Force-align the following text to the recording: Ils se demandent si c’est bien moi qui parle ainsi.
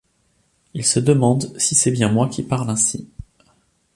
Ils 0.73 0.83
se 0.83 0.99
demandent 0.99 1.55
si 1.59 1.75
c’est 1.75 1.91
bien 1.91 2.11
moi 2.11 2.27
qui 2.27 2.41
parle 2.41 2.71
ainsi. 2.71 3.07